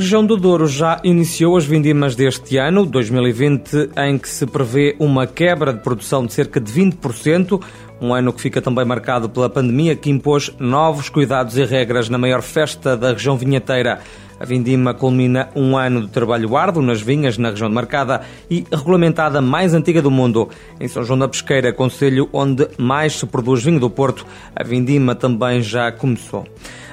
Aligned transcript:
Região 0.00 0.24
do 0.24 0.34
Douro 0.34 0.66
já 0.66 0.98
iniciou 1.04 1.58
as 1.58 1.66
vindimas 1.66 2.16
deste 2.16 2.56
ano, 2.56 2.86
2020, 2.86 3.90
em 3.98 4.16
que 4.16 4.30
se 4.30 4.46
prevê 4.46 4.96
uma 4.98 5.26
quebra 5.26 5.74
de 5.74 5.80
produção 5.80 6.24
de 6.24 6.32
cerca 6.32 6.58
de 6.58 6.72
20%, 6.72 7.62
um 8.00 8.14
ano 8.14 8.32
que 8.32 8.40
fica 8.40 8.62
também 8.62 8.82
marcado 8.86 9.28
pela 9.28 9.50
pandemia 9.50 9.94
que 9.94 10.08
impôs 10.08 10.50
novos 10.58 11.10
cuidados 11.10 11.58
e 11.58 11.64
regras 11.66 12.08
na 12.08 12.16
maior 12.16 12.40
festa 12.40 12.96
da 12.96 13.12
região 13.12 13.36
vinheteira. 13.36 14.00
A 14.40 14.44
vindima 14.46 14.94
culmina 14.94 15.50
um 15.54 15.76
ano 15.76 16.00
de 16.00 16.08
trabalho 16.08 16.56
árduo 16.56 16.82
nas 16.82 17.02
vinhas 17.02 17.36
na 17.36 17.50
região 17.50 17.68
de 17.68 17.74
Marcada 17.74 18.22
e 18.50 18.64
regulamentada 18.72 19.42
mais 19.42 19.74
antiga 19.74 20.00
do 20.00 20.10
mundo. 20.10 20.48
Em 20.80 20.88
São 20.88 21.04
João 21.04 21.18
da 21.18 21.28
Pesqueira, 21.28 21.74
conselho 21.74 22.26
onde 22.32 22.66
mais 22.78 23.18
se 23.18 23.26
produz 23.26 23.62
vinho 23.62 23.78
do 23.78 23.90
Porto, 23.90 24.24
a 24.56 24.64
vindima 24.64 25.14
também 25.14 25.60
já 25.60 25.92
começou. 25.92 26.46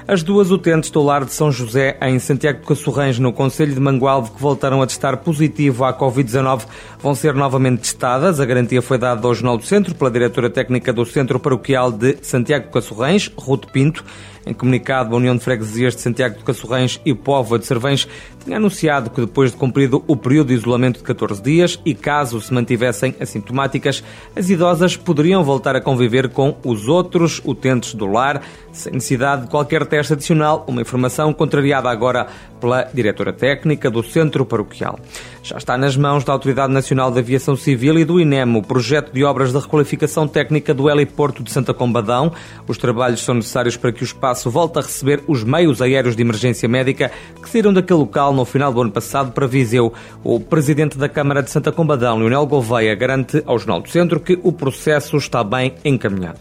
As 0.10 0.24
duas 0.24 0.52
utentes 0.52 0.90
do 0.90 1.04
lar 1.04 1.26
de 1.26 1.34
São 1.34 1.52
José, 1.52 1.98
em 2.02 2.18
Santiago 2.18 2.62
de 2.62 2.66
Cassorrães, 2.66 3.20
no 3.20 3.34
Conselho 3.34 3.74
de 3.74 3.80
Mangualde, 3.82 4.32
que 4.32 4.42
voltaram 4.42 4.82
a 4.82 4.88
testar 4.88 5.18
positivo 5.18 5.84
à 5.84 5.94
Covid-19, 5.94 6.66
vão 6.98 7.14
ser 7.14 7.34
novamente 7.34 7.82
testadas. 7.82 8.40
A 8.40 8.46
garantia 8.46 8.82
foi 8.82 8.98
dada 8.98 9.28
ao 9.28 9.36
Jornal 9.36 9.58
do 9.58 9.66
Centro 9.66 9.94
pela 9.94 10.10
diretora 10.10 10.50
técnica 10.50 10.94
do 10.94 11.06
Centro 11.06 11.38
Paroquial 11.42 11.92
de 11.92 12.20
Santiago 12.22 12.68
de 12.68 12.72
Cassorrães, 12.72 13.30
Ruth 13.36 13.66
Pinto. 13.66 14.02
Em 14.46 14.54
comunicado, 14.54 15.14
a 15.14 15.18
União 15.18 15.36
de 15.36 15.44
Freguesias 15.44 15.94
de 15.94 16.00
Santiago 16.00 16.38
de 16.38 16.44
Cassorrães 16.46 17.02
e 17.06 17.14
Póvoa 17.14 17.60
de 17.60 17.66
Cervães 17.66 18.08
tinha 18.46 18.56
anunciado 18.56 19.10
que 19.10 19.20
depois 19.20 19.52
de 19.52 19.58
cumprido 19.58 20.02
o 20.08 20.16
período 20.16 20.48
de 20.48 20.54
isolamento 20.54 21.00
de 21.00 21.04
14 21.04 21.42
dias 21.42 21.78
e 21.86 21.94
caso 21.94 22.40
se 22.40 22.54
mantivessem 22.54 23.14
assintomáticas, 23.20 24.02
as 24.34 24.50
idosas 24.50 24.96
poderiam 24.96 25.44
voltar 25.44 25.76
a 25.76 25.82
conviver 25.82 26.30
com 26.30 26.56
os 26.64 26.88
outros 26.88 27.42
utentes 27.44 27.94
do 27.94 28.06
lar, 28.06 28.42
sem 28.72 28.94
necessidade 28.94 29.42
de 29.44 29.50
qualquer 29.50 29.86
teste 29.86 29.97
adicional, 30.00 30.66
uma 30.68 30.82
informação 30.82 31.34
contrariada 31.34 31.90
agora 31.90 32.28
pela 32.60 32.84
diretora 32.84 33.32
técnica 33.32 33.90
do 33.90 34.04
Centro 34.04 34.46
Paroquial. 34.46 35.00
Já 35.44 35.58
está 35.58 35.78
nas 35.78 35.96
mãos 35.96 36.24
da 36.24 36.34
Autoridade 36.34 36.74
Nacional 36.74 37.12
de 37.12 37.20
Aviação 37.20 37.56
Civil 37.56 37.98
e 38.00 38.06
do 38.06 38.20
INEM 38.20 38.56
o 38.58 38.62
projeto 38.62 39.14
de 39.14 39.24
obras 39.24 39.52
de 39.52 39.60
requalificação 39.60 40.28
técnica 40.28 40.74
do 40.74 40.90
heliporto 40.90 41.44
de 41.44 41.52
Santa 41.52 41.74
Combadão. 41.74 42.32
Os 42.68 42.78
trabalhos 42.78 43.24
são 43.24 43.36
necessários 43.36 43.78
para 43.78 43.92
que 43.92 44.02
o 44.02 44.06
espaço 44.06 44.50
volte 44.50 44.80
a 44.80 44.82
receber 44.82 45.24
os 45.28 45.44
meios 45.44 45.82
aéreos 45.82 46.16
de 46.16 46.22
emergência 46.22 46.68
médica 46.68 47.12
que 47.42 47.50
saíram 47.50 47.74
daquele 47.74 48.00
local 48.00 48.34
no 48.34 48.46
final 48.46 48.74
do 48.74 48.82
ano 48.82 48.92
passado 48.92 49.32
para 49.32 49.48
Viseu. 49.48 49.94
O 50.24 50.40
presidente 50.40 50.98
da 50.98 51.08
Câmara 51.08 51.42
de 51.42 51.50
Santa 51.50 51.72
Combadão, 51.72 52.18
Leonel 52.18 52.46
Gouveia, 52.46 52.94
garante 52.96 53.42
ao 53.46 53.58
Jornal 53.58 53.82
do 53.82 53.90
Centro 53.90 54.20
que 54.20 54.38
o 54.44 54.52
processo 54.52 55.18
está 55.18 55.44
bem 55.44 55.74
encaminhado 55.86 56.40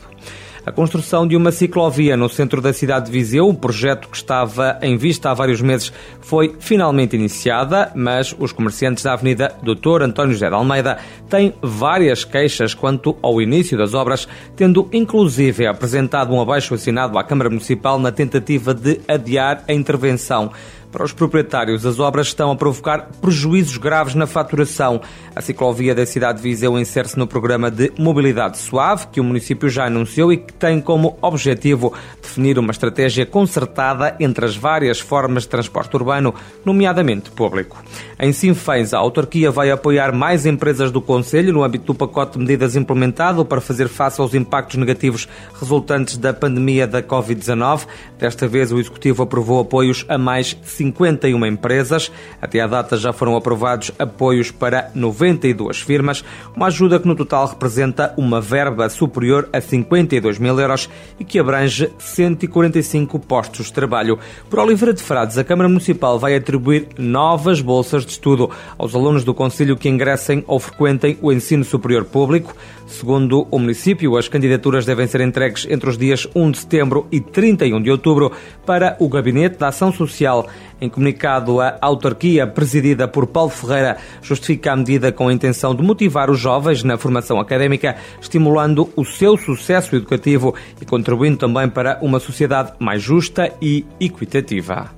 a 0.67 0.73
construção 0.73 1.29
de 1.29 1.37
uma 1.37 1.53
ciclovia 1.53 2.17
no 2.17 2.29
centro 2.29 2.61
da 2.61 2.73
cidade 2.73 3.07
de 3.07 3.13
Viseu. 3.13 3.49
O 3.49 3.55
projeto 3.55 4.09
que 4.09 4.17
estava 4.17 4.77
em 4.83 4.97
vista 4.97 5.31
há 5.31 5.35
vários 5.35 5.61
meses 5.61 5.93
foi 6.21 6.57
finalmente 6.59 7.15
iniciada, 7.15 7.93
mas 7.95 8.35
os 8.37 8.51
comerciantes 8.51 9.05
da 9.05 9.13
Avenida 9.13 9.55
Doutor 9.63 10.03
António 10.03 10.33
José 10.33 10.49
de 10.49 10.55
Almeida 10.57 10.99
têm 11.31 11.55
várias 11.63 12.25
queixas 12.25 12.75
quanto 12.75 13.17
ao 13.23 13.41
início 13.41 13.79
das 13.79 13.95
obras, 13.95 14.27
tendo 14.57 14.89
inclusive 14.93 15.69
apresentado 15.69 16.35
um 16.35 16.41
abaixo 16.41 16.75
assinado 16.75 17.17
à 17.17 17.23
Câmara 17.23 17.49
Municipal 17.49 18.01
na 18.01 18.11
tentativa 18.11 18.75
de 18.75 19.01
adiar 19.07 19.63
a 19.69 19.73
intervenção. 19.73 20.51
Para 20.97 21.05
os 21.05 21.13
proprietários, 21.13 21.85
as 21.85 22.01
obras 22.01 22.29
estão 22.29 22.51
a 22.51 22.57
provocar 22.57 23.11
prejuízos 23.21 23.77
graves 23.77 24.15
na 24.15 24.27
faturação. 24.27 24.99
A 25.35 25.43
ciclovia 25.43 25.95
da 25.95 26.07
cidade 26.07 26.39
de 26.39 26.45
Viseu 26.45 26.79
insere-se 26.79 27.19
no 27.19 27.27
programa 27.27 27.71
de 27.71 27.93
mobilidade 27.99 28.57
suave, 28.57 29.09
que 29.09 29.21
o 29.21 29.25
município 29.25 29.69
já 29.69 29.85
anunciou 29.85 30.33
e 30.33 30.39
que 30.39 30.55
tem 30.55 30.81
como 30.81 31.19
objetivo 31.21 31.93
definir 32.23 32.59
uma 32.59 32.71
estratégia 32.71 33.27
concertada 33.27 34.17
entre 34.19 34.47
as 34.47 34.57
várias 34.57 34.99
formas 34.99 35.43
de 35.43 35.51
transporte 35.51 35.95
urbano, 35.95 36.35
nomeadamente 36.65 37.29
público. 37.31 37.77
Em 38.19 38.33
Sinfãs, 38.33 38.95
a 38.95 38.99
autarquia 38.99 39.51
vai 39.51 39.71
apoiar 39.71 40.15
mais 40.15 40.47
empresas 40.47 40.91
do 40.91 41.03
Conselho 41.03 41.53
no 41.53 41.63
âmbito 41.63 41.85
do 41.85 41.95
pacote 41.95 42.33
de 42.33 42.39
medidas 42.39 42.75
implementado 42.75 43.45
para 43.45 43.61
fazer 43.61 43.89
face 43.89 44.19
aos 44.19 44.33
impactos 44.33 44.77
negativos 44.77 45.29
resultantes 45.61 46.17
da 46.17 46.33
pandemia 46.33 46.87
da 46.87 47.03
Covid-19. 47.03 47.87
Desta 48.19 48.49
vez, 48.49 48.73
o 48.73 48.79
Executivo 48.79 49.23
aprovou 49.23 49.61
apoios 49.61 50.07
a 50.09 50.17
mais 50.17 50.57
51 50.93 51.47
empresas. 51.47 52.11
Até 52.41 52.61
à 52.61 52.67
data 52.67 52.97
já 52.97 53.13
foram 53.13 53.37
aprovados 53.37 53.93
apoios 53.99 54.51
para 54.51 54.91
92 54.95 55.81
firmas, 55.81 56.25
uma 56.55 56.67
ajuda 56.67 56.99
que 56.99 57.09
no 57.09 57.15
total 57.15 57.47
representa 57.47 58.15
uma 58.17 58.41
verba 58.41 58.89
superior 58.89 59.49
a 59.53 59.61
52 59.61 60.39
mil 60.39 60.59
euros 60.59 60.89
e 61.19 61.25
que 61.25 61.39
abrange 61.39 61.91
145 61.99 63.19
postos 63.21 63.67
de 63.67 63.73
trabalho. 63.73 64.19
Por 64.49 64.59
Oliveira 64.59 64.95
de 64.95 65.03
Frades, 65.03 65.39
a 65.39 65.45
Câmara 65.45 65.69
Municipal 65.69 66.19
vai 66.19 66.35
atribuir 66.35 66.89
novas 66.99 67.61
bolsas 67.61 68.05
de 68.05 68.13
estudo 68.13 68.51
aos 68.79 68.95
alunos 68.95 69.25
do 69.25 69.35
Conselho 69.35 69.77
que 69.77 69.89
ingressem 69.89 70.45
ou 70.47 70.59
frequentem 70.59 71.19
o 71.21 71.33
ensino 71.33 71.65
superior 71.65 72.05
público. 72.05 72.55
Segundo 72.87 73.49
o 73.51 73.59
município, 73.59 74.17
as 74.17 74.29
candidaturas 74.29 74.87
devem 74.87 75.07
ser 75.07 75.21
entregues 75.21 75.67
entre 75.69 75.91
os 75.91 75.99
dias 75.99 76.27
1 76.35 76.51
de 76.53 76.59
setembro 76.59 77.07
e 77.11 77.21
31 77.21 77.83
de 77.83 77.91
outubro 77.91 78.31
para 78.65 78.97
o 79.01 79.09
Gabinete 79.09 79.59
da 79.59 79.69
Ação 79.69 79.93
Social. 79.93 80.47
Em 80.81 80.91
comunicado, 80.91 81.61
a 81.61 81.79
autarquia, 81.81 82.47
presidida 82.47 83.09
por 83.09 83.27
Paulo 83.27 83.51
Ferreira, 83.51 83.97
justifica 84.21 84.73
a 84.73 84.77
medida 84.77 85.11
com 85.11 85.29
a 85.29 85.33
intenção 85.33 85.75
de 85.75 85.83
motivar 85.83 86.31
os 86.31 86.39
jovens 86.39 86.83
na 86.83 86.99
formação 86.99 87.41
académica, 87.41 87.97
estimulando 88.21 88.91
o 88.95 89.05
seu 89.05 89.39
sucesso 89.39 89.97
educativo 89.97 90.55
e 90.81 90.85
contribuindo 90.85 91.39
também 91.39 91.69
para 91.69 91.99
uma 92.03 92.21
sociedade 92.21 92.73
mais 92.79 93.03
justa 93.03 93.51
e 93.61 93.87
equitativa. 93.99 94.91